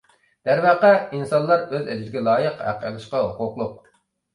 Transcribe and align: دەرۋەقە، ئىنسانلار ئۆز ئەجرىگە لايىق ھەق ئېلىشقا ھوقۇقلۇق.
دەرۋەقە، 0.47 0.91
ئىنسانلار 1.19 1.67
ئۆز 1.69 1.85
ئەجرىگە 1.95 2.27
لايىق 2.31 2.67
ھەق 2.67 2.85
ئېلىشقا 2.91 3.27
ھوقۇقلۇق. 3.33 3.83